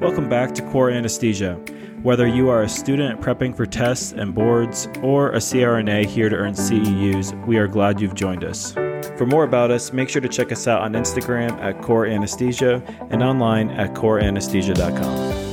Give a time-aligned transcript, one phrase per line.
[0.00, 1.54] Welcome back to Core Anesthesia.
[2.04, 6.36] Whether you are a student prepping for tests and boards or a CRNA here to
[6.36, 8.70] earn CEUs, we are glad you've joined us.
[9.16, 12.80] For more about us, make sure to check us out on Instagram at Core Anesthesia
[13.10, 15.48] and online at coreanesthesia.com.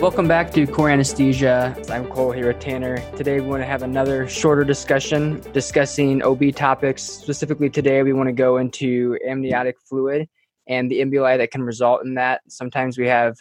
[0.00, 1.80] Welcome back to Core Anesthesia.
[1.88, 2.98] I'm Cole here with Tanner.
[3.16, 7.04] Today we want to have another shorter discussion discussing OB topics.
[7.04, 10.28] Specifically, today we want to go into amniotic fluid
[10.66, 12.42] and the emboli that can result in that.
[12.48, 13.36] Sometimes we have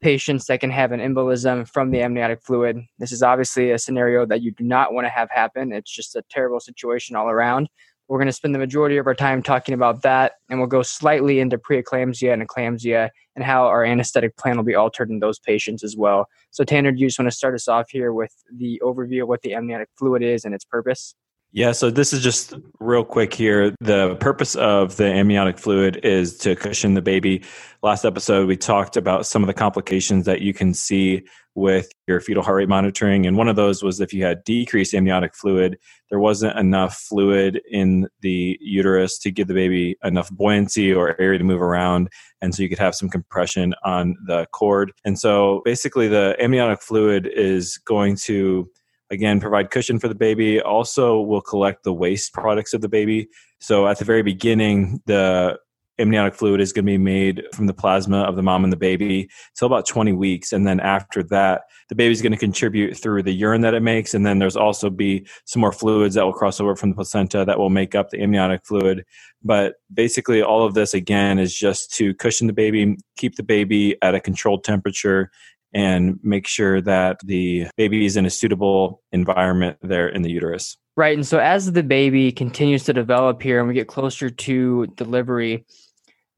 [0.00, 2.80] patients that can have an embolism from the amniotic fluid.
[2.98, 5.72] This is obviously a scenario that you do not want to have happen.
[5.72, 7.68] It's just a terrible situation all around.
[8.08, 10.82] We're going to spend the majority of our time talking about that, and we'll go
[10.82, 15.38] slightly into preeclampsia and eclampsia and how our anesthetic plan will be altered in those
[15.38, 16.26] patients as well.
[16.50, 19.28] So, Tanner, do you just want to start us off here with the overview of
[19.28, 21.14] what the amniotic fluid is and its purpose?
[21.52, 23.74] Yeah, so this is just real quick here.
[23.80, 27.42] The purpose of the amniotic fluid is to cushion the baby.
[27.82, 31.22] Last episode, we talked about some of the complications that you can see
[31.56, 33.26] with your fetal heart rate monitoring.
[33.26, 35.76] And one of those was if you had decreased amniotic fluid,
[36.08, 41.38] there wasn't enough fluid in the uterus to give the baby enough buoyancy or area
[41.38, 42.10] to move around.
[42.40, 44.92] And so you could have some compression on the cord.
[45.04, 48.70] And so basically, the amniotic fluid is going to
[49.10, 50.60] again provide cushion for the baby.
[50.60, 53.28] Also will collect the waste products of the baby.
[53.60, 55.58] So at the very beginning the
[55.98, 58.76] amniotic fluid is going to be made from the plasma of the mom and the
[58.76, 59.28] baby.
[59.54, 63.32] Till about 20 weeks and then after that the baby's going to contribute through the
[63.32, 66.60] urine that it makes and then there's also be some more fluids that will cross
[66.60, 69.04] over from the placenta that will make up the amniotic fluid.
[69.42, 73.96] But basically all of this again is just to cushion the baby keep the baby
[74.02, 75.30] at a controlled temperature
[75.72, 80.76] and make sure that the baby is in a suitable environment there in the uterus.
[80.96, 81.16] Right.
[81.16, 85.64] And so as the baby continues to develop here and we get closer to delivery,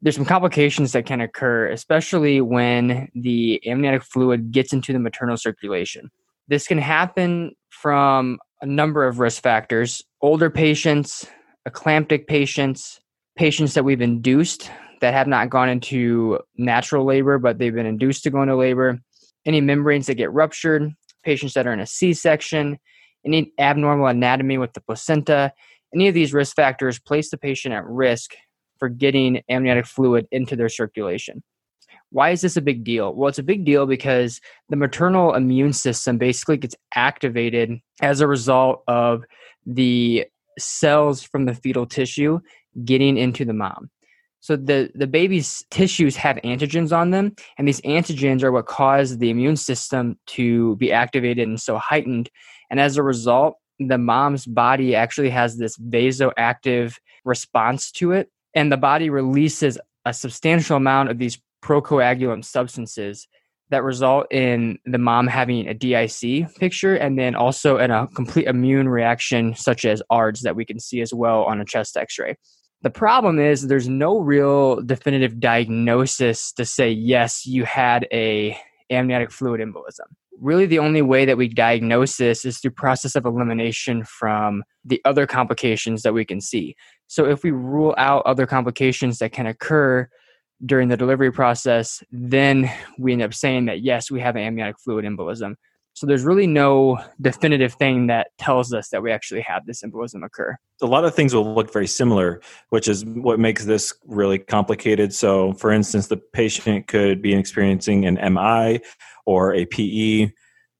[0.03, 5.37] there's some complications that can occur, especially when the amniotic fluid gets into the maternal
[5.37, 6.11] circulation.
[6.49, 11.27] This can happen from a number of risk factors older patients,
[11.69, 13.01] eclamptic patients,
[13.37, 14.71] patients that we've induced
[15.01, 19.01] that have not gone into natural labor, but they've been induced to go into labor,
[19.47, 20.93] any membranes that get ruptured,
[21.25, 22.79] patients that are in a C section,
[23.25, 25.53] any abnormal anatomy with the placenta.
[25.95, 28.33] Any of these risk factors place the patient at risk
[28.79, 31.43] for getting amniotic fluid into their circulation.
[32.11, 33.15] Why is this a big deal?
[33.15, 38.27] Well, it's a big deal because the maternal immune system basically gets activated as a
[38.27, 39.25] result of
[39.65, 40.27] the
[40.59, 42.41] cells from the fetal tissue
[42.85, 43.91] getting into the mom.
[44.43, 49.19] So the, the baby's tissues have antigens on them, and these antigens are what cause
[49.19, 52.29] the immune system to be activated and so heightened.
[52.69, 58.73] And as a result, the mom's body actually has this vasoactive response to it, and
[58.73, 63.29] the body releases a substantial amount of these procoagulant substances
[63.71, 68.49] that result in the mom having a DIC picture and then also in a complete
[68.49, 72.19] immune reaction, such as ARDS, that we can see as well on a chest x
[72.19, 72.35] ray.
[72.83, 78.57] The problem is there's no real definitive diagnosis to say yes, you had a
[78.91, 80.07] amniotic fluid embolism.
[80.41, 85.01] Really, the only way that we diagnose this is through process of elimination from the
[85.05, 86.75] other complications that we can see.
[87.07, 90.09] So, if we rule out other complications that can occur
[90.67, 92.69] during the delivery process, then
[92.99, 95.55] we end up saying that yes, we have an amniotic fluid embolism.
[95.95, 100.25] So there's really no definitive thing that tells us that we actually have this embolism
[100.25, 100.57] occur.
[100.81, 105.15] A lot of things will look very similar, which is what makes this really complicated.
[105.15, 108.81] So, for instance, the patient could be experiencing an MI
[109.27, 110.33] or a PE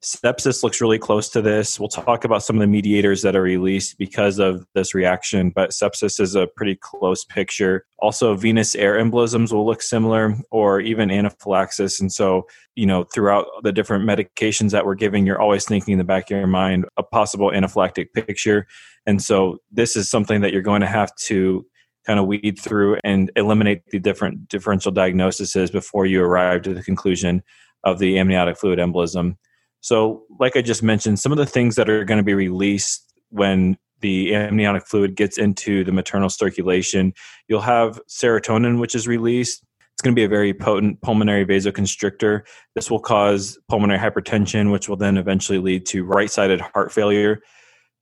[0.05, 1.79] Sepsis looks really close to this.
[1.79, 5.71] We'll talk about some of the mediators that are released because of this reaction, but
[5.71, 7.87] sepsis is a pretty close picture.
[8.01, 12.01] Also, venous air embolisms will look similar, or even anaphylaxis.
[12.01, 15.99] And so, you know, throughout the different medications that we're giving, you're always thinking in
[15.99, 18.67] the back of your mind a possible anaphylactic picture.
[19.07, 21.65] And so, this is something that you're going to have to
[22.05, 26.83] kind of weed through and eliminate the different differential diagnoses before you arrive to the
[26.83, 27.41] conclusion
[27.85, 29.37] of the amniotic fluid embolism.
[29.83, 33.13] So, like I just mentioned, some of the things that are going to be released
[33.31, 37.13] when the amniotic fluid gets into the maternal circulation,
[37.49, 39.65] you'll have serotonin, which is released.
[39.93, 42.43] It's going to be a very potent pulmonary vasoconstrictor.
[42.77, 47.41] This will cause pulmonary hypertension, which will then eventually lead to right sided heart failure.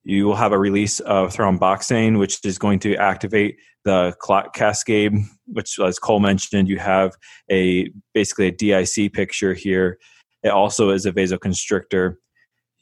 [0.05, 5.15] You will have a release of thromboxane, which is going to activate the clot cascade,
[5.47, 7.15] which, as Cole mentioned, you have
[7.51, 9.99] a basically a DIC picture here
[10.43, 12.17] it also is a vasoconstrictor.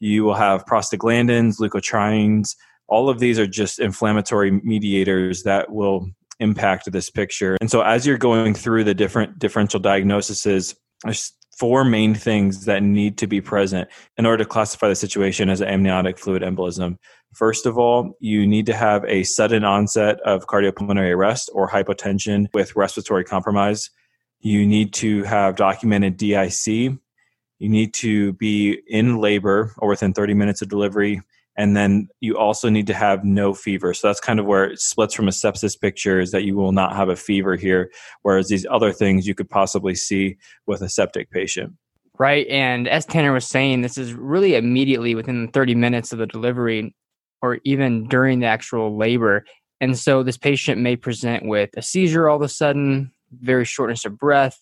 [0.00, 2.54] You will have prostaglandins, leukotrienes.
[2.88, 6.08] All of these are just inflammatory mediators that will
[6.40, 7.56] impact this picture.
[7.60, 12.82] And so as you're going through the different differential diagnoses, there's four main things that
[12.82, 16.96] need to be present in order to classify the situation as an amniotic fluid embolism.
[17.34, 22.46] First of all, you need to have a sudden onset of cardiopulmonary arrest or hypotension
[22.54, 23.90] with respiratory compromise.
[24.40, 26.96] You need to have documented DIC.
[27.58, 31.22] You need to be in labor or within 30 minutes of delivery
[31.58, 33.92] and then you also need to have no fever.
[33.92, 36.70] So that's kind of where it splits from a sepsis picture is that you will
[36.70, 37.90] not have a fever here,
[38.22, 40.36] whereas these other things you could possibly see
[40.68, 41.74] with a septic patient.
[42.16, 42.46] Right.
[42.46, 46.94] And as Tanner was saying, this is really immediately within 30 minutes of the delivery
[47.42, 49.44] or even during the actual labor.
[49.80, 54.04] And so this patient may present with a seizure all of a sudden, very shortness
[54.04, 54.60] of breath,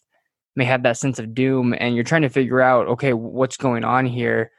[0.57, 1.75] may have that sense of doom.
[1.79, 4.51] And you're trying to figure out, okay, what's going on here?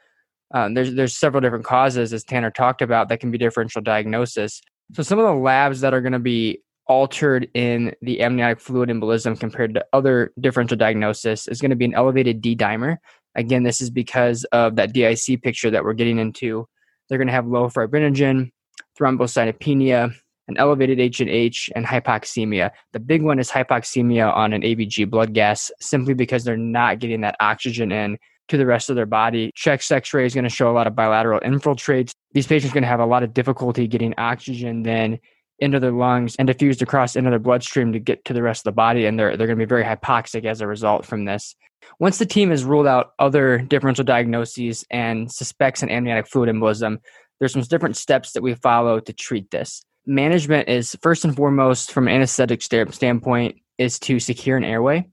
[0.54, 4.62] Um, there's there's several different causes, as Tanner talked about, that can be differential diagnosis.
[4.94, 8.88] So some of the labs that are going to be altered in the amniotic fluid
[8.88, 12.96] embolism compared to other differential diagnosis is going to be an elevated D dimer.
[13.34, 16.66] Again, this is because of that DIC picture that we're getting into.
[17.08, 18.50] They're going to have low fibrinogen,
[18.98, 20.14] thrombocytopenia,
[20.48, 22.70] an elevated H and H, and hypoxemia.
[22.92, 27.20] The big one is hypoxemia on an ABG blood gas, simply because they're not getting
[27.20, 28.18] that oxygen in
[28.48, 29.52] to the rest of their body.
[29.54, 32.12] Chest x ray is going to show a lot of bilateral infiltrates.
[32.32, 35.18] These patients are going to have a lot of difficulty getting oxygen then
[35.58, 38.64] into their lungs and diffused across into their bloodstream to get to the rest of
[38.64, 39.06] the body.
[39.06, 41.56] And they're, they're going to be very hypoxic as a result from this.
[41.98, 46.98] Once the team has ruled out other differential diagnoses and suspects an amniotic fluid embolism,
[47.38, 49.82] there's some different steps that we follow to treat this.
[50.08, 55.06] Management is first and foremost, from an anesthetic standpoint, is to secure an airway.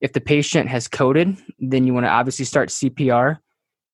[0.00, 3.36] If the patient has coded, then you want to obviously start CPR,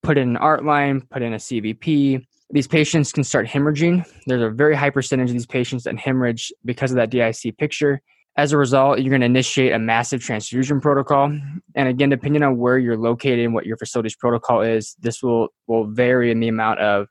[0.04, 2.24] put in an ART line, put in a CVP.
[2.50, 4.08] These patients can start hemorrhaging.
[4.28, 8.00] There's a very high percentage of these patients that hemorrhage because of that DIC picture.
[8.36, 11.36] As a result, you're going to initiate a massive transfusion protocol.
[11.74, 15.48] And again, depending on where you're located and what your facility's protocol is, this will,
[15.66, 17.08] will vary in the amount of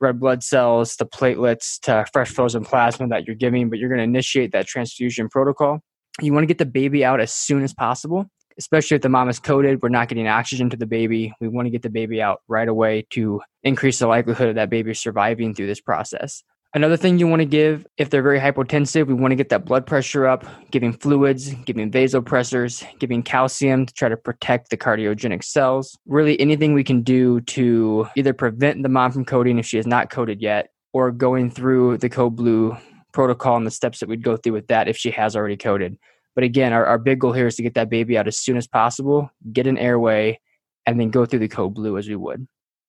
[0.00, 3.98] red blood cells to platelets to fresh frozen plasma that you're giving, but you're going
[3.98, 5.80] to initiate that transfusion protocol.
[6.20, 8.26] You want to get the baby out as soon as possible,
[8.58, 9.82] especially if the mom is coded.
[9.82, 11.32] We're not getting oxygen to the baby.
[11.40, 14.70] We want to get the baby out right away to increase the likelihood of that
[14.70, 16.42] baby surviving through this process.
[16.74, 19.64] Another thing you want to give, if they're very hypotensive, we want to get that
[19.64, 25.42] blood pressure up, giving fluids, giving vasopressors, giving calcium to try to protect the cardiogenic
[25.42, 25.96] cells.
[26.04, 29.86] Really, anything we can do to either prevent the mom from coding if she is
[29.86, 32.76] not coded yet, or going through the code blue
[33.14, 35.96] protocol and the steps that we'd go through with that if she has already coded.
[36.34, 38.58] But again, our, our big goal here is to get that baby out as soon
[38.58, 40.38] as possible, get an airway,
[40.84, 42.46] and then go through the code blue as we would.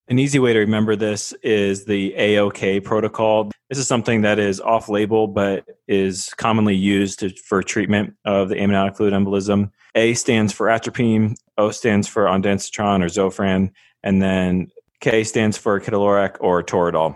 [0.09, 3.51] An easy way to remember this is the AOK protocol.
[3.69, 8.49] This is something that is off label but is commonly used to, for treatment of
[8.49, 9.69] the amniotic fluid embolism.
[9.93, 13.69] A stands for atropine, O stands for ondansetron or Zofran,
[14.01, 17.15] and then K stands for ketorolac or Toradol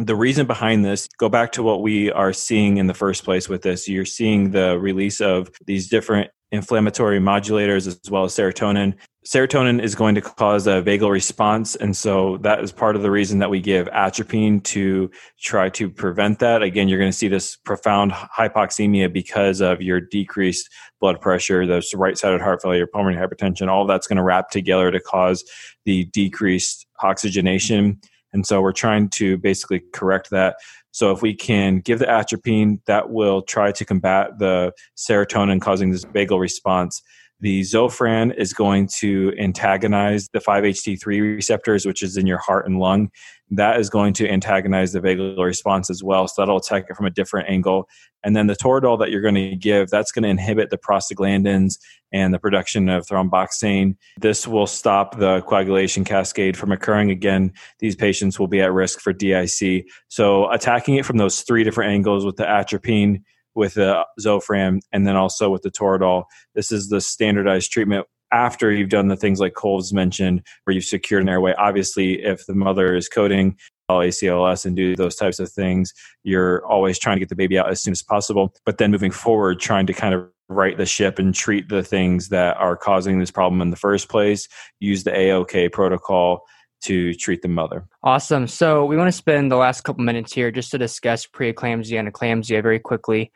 [0.00, 3.48] the reason behind this go back to what we are seeing in the first place
[3.48, 3.88] with this.
[3.88, 8.94] You're seeing the release of these different inflammatory modulators as well as serotonin.
[9.24, 13.10] Serotonin is going to cause a vagal response and so that is part of the
[13.10, 16.62] reason that we give atropine to try to prevent that.
[16.62, 20.68] Again you're going to see this profound hypoxemia because of your decreased
[21.00, 24.98] blood pressure the right-sided heart failure pulmonary hypertension all that's going to wrap together to
[25.00, 25.44] cause
[25.84, 28.00] the decreased oxygenation
[28.32, 30.56] and so we're trying to basically correct that.
[30.92, 35.90] So if we can give the atropine, that will try to combat the serotonin causing
[35.90, 37.02] this vagal response.
[37.40, 42.78] The Zofran is going to antagonize the 5-HT3 receptors, which is in your heart and
[42.78, 43.10] lung.
[43.50, 46.28] That is going to antagonize the vagal response as well.
[46.28, 47.88] So that'll attack it from a different angle.
[48.22, 51.78] And then the Toradol that you're going to give, that's going to inhibit the prostaglandins
[52.12, 53.96] and the production of thromboxane.
[54.20, 57.52] This will stop the coagulation cascade from occurring again.
[57.80, 59.86] These patients will be at risk for DIC.
[60.08, 65.06] So attacking it from those three different angles with the atropine, with the Zofran and
[65.06, 66.24] then also with the Toradol.
[66.54, 70.84] This is the standardized treatment after you've done the things like Cole's mentioned, where you've
[70.84, 71.52] secured an airway.
[71.58, 73.56] Obviously, if the mother is coding
[73.88, 75.92] all ACLS and do those types of things,
[76.22, 78.54] you're always trying to get the baby out as soon as possible.
[78.64, 82.28] But then moving forward, trying to kind of right the ship and treat the things
[82.28, 86.44] that are causing this problem in the first place, use the AOK protocol
[86.82, 87.84] to treat the mother.
[88.02, 88.46] Awesome.
[88.46, 92.12] So we want to spend the last couple minutes here just to discuss preeclampsia and
[92.12, 93.30] eclampsia very quickly.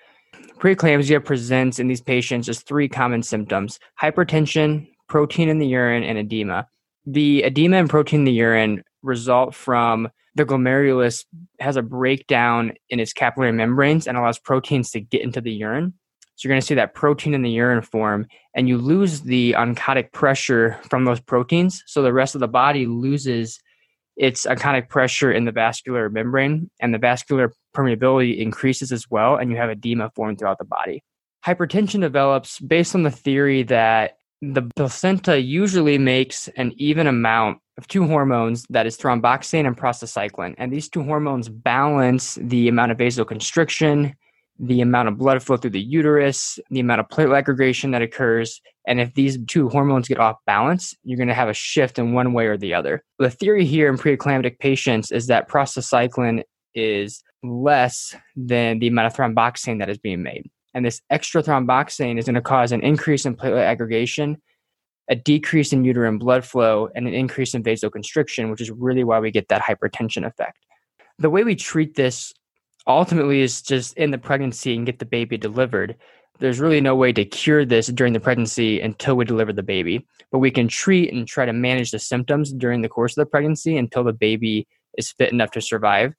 [0.58, 6.18] Preeclampsia presents in these patients as three common symptoms hypertension, protein in the urine, and
[6.18, 6.66] edema.
[7.06, 11.24] The edema and protein in the urine result from the glomerulus
[11.60, 15.94] has a breakdown in its capillary membranes and allows proteins to get into the urine.
[16.36, 19.52] So you're going to see that protein in the urine form, and you lose the
[19.52, 21.82] oncotic pressure from those proteins.
[21.86, 23.60] So the rest of the body loses
[24.16, 29.50] its oncotic pressure in the vascular membrane, and the vascular permeability increases as well, and
[29.50, 31.02] you have edema formed throughout the body.
[31.44, 37.88] Hypertension develops based on the theory that the placenta usually makes an even amount of
[37.88, 40.54] two hormones that is thromboxane and prostacyclin.
[40.58, 44.14] And these two hormones balance the amount of vasoconstriction,
[44.58, 48.60] the amount of blood flow through the uterus, the amount of platelet aggregation that occurs.
[48.86, 52.12] And if these two hormones get off balance, you're going to have a shift in
[52.12, 53.02] one way or the other.
[53.18, 56.42] The theory here in preeclamptic patients is that prostacyclin
[56.74, 60.48] is less than the amount of thromboxane that is being made.
[60.72, 64.40] And this extra thromboxane is going to cause an increase in platelet aggregation,
[65.08, 69.20] a decrease in uterine blood flow, and an increase in vasoconstriction, which is really why
[69.20, 70.58] we get that hypertension effect.
[71.18, 72.32] The way we treat this
[72.86, 75.96] ultimately is just in the pregnancy and get the baby delivered.
[76.40, 80.06] There's really no way to cure this during the pregnancy until we deliver the baby.
[80.32, 83.30] But we can treat and try to manage the symptoms during the course of the
[83.30, 84.66] pregnancy until the baby
[84.98, 86.14] is fit enough to survive.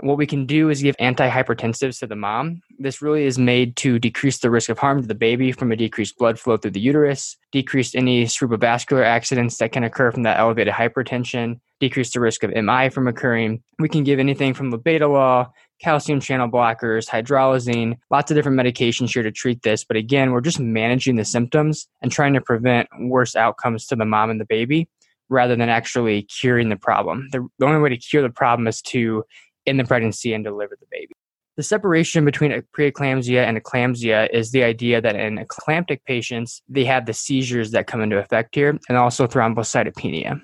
[0.00, 2.60] What we can do is give antihypertensives to the mom.
[2.78, 5.76] This really is made to decrease the risk of harm to the baby from a
[5.76, 10.38] decreased blood flow through the uterus, decrease any cerebrovascular accidents that can occur from that
[10.38, 13.62] elevated hypertension, decrease the risk of MI from occurring.
[13.78, 19.22] We can give anything from labetalol, calcium channel blockers, hydralazine, lots of different medications here
[19.22, 19.84] to treat this.
[19.84, 24.04] But again, we're just managing the symptoms and trying to prevent worse outcomes to the
[24.04, 24.88] mom and the baby
[25.28, 27.28] rather than actually curing the problem.
[27.32, 29.24] The, the only way to cure the problem is to
[29.66, 31.12] end the pregnancy and deliver the baby.
[31.56, 37.06] The separation between preeclampsia and eclampsia is the idea that in eclamptic patients, they have
[37.06, 40.40] the seizures that come into effect here and also thrombocytopenia.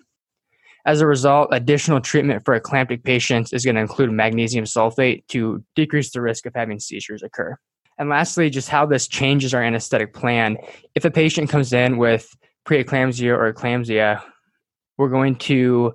[0.84, 5.62] As a result, additional treatment for eclamptic patients is going to include magnesium sulfate to
[5.76, 7.56] decrease the risk of having seizures occur.
[7.98, 10.56] And lastly, just how this changes our anesthetic plan.
[10.94, 12.34] If a patient comes in with
[12.66, 14.22] preeclampsia or eclampsia,
[14.98, 15.94] we're going to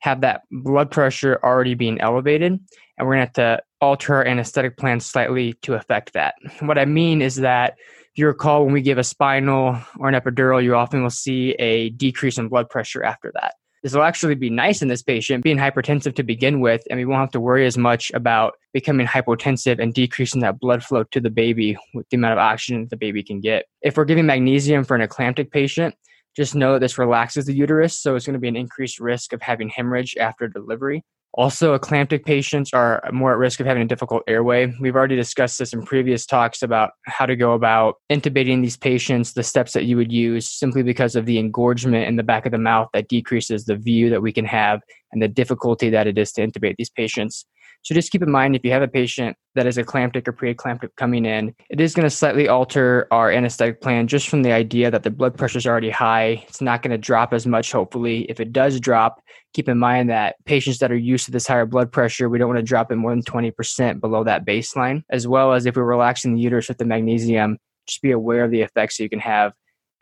[0.00, 4.26] have that blood pressure already being elevated, and we're going to have to alter our
[4.26, 6.34] anesthetic plan slightly to affect that.
[6.60, 10.14] What I mean is that if you recall, when we give a spinal or an
[10.14, 13.54] epidural, you often will see a decrease in blood pressure after that.
[13.86, 17.04] This will actually be nice in this patient being hypertensive to begin with, and we
[17.04, 21.20] won't have to worry as much about becoming hypotensive and decreasing that blood flow to
[21.20, 23.66] the baby with the amount of oxygen the baby can get.
[23.82, 25.94] If we're giving magnesium for an eclamptic patient,
[26.34, 29.32] just know that this relaxes the uterus, so it's going to be an increased risk
[29.32, 31.04] of having hemorrhage after delivery.
[31.36, 34.72] Also, eclamptic patients are more at risk of having a difficult airway.
[34.80, 39.34] We've already discussed this in previous talks about how to go about intubating these patients,
[39.34, 42.52] the steps that you would use, simply because of the engorgement in the back of
[42.52, 44.80] the mouth that decreases the view that we can have
[45.12, 47.44] and the difficulty that it is to intubate these patients.
[47.86, 50.88] So just keep in mind if you have a patient that is eclamptic or preeclamptic
[50.96, 54.90] coming in, it is going to slightly alter our anesthetic plan just from the idea
[54.90, 56.44] that the blood pressure is already high.
[56.48, 58.22] It's not going to drop as much, hopefully.
[58.28, 59.22] If it does drop,
[59.54, 62.48] keep in mind that patients that are used to this higher blood pressure, we don't
[62.48, 65.84] want to drop it more than 20% below that baseline, as well as if we're
[65.84, 69.20] relaxing the uterus with the magnesium, just be aware of the effects that you can
[69.20, 69.52] have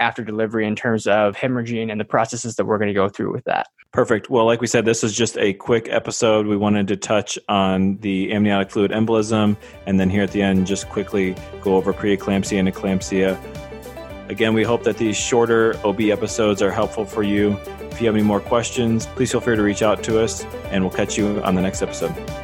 [0.05, 3.33] after delivery in terms of hemorrhaging and the processes that we're going to go through
[3.33, 3.69] with that.
[3.91, 4.29] Perfect.
[4.29, 6.47] Well, like we said, this is just a quick episode.
[6.47, 9.57] We wanted to touch on the amniotic fluid embolism
[9.87, 13.41] and then here at the end, just quickly go over preeclampsia and eclampsia.
[14.29, 17.57] Again, we hope that these shorter OB episodes are helpful for you.
[17.91, 20.85] If you have any more questions, please feel free to reach out to us and
[20.85, 22.44] we'll catch you on the next episode.